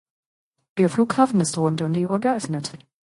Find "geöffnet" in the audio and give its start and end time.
2.19-2.71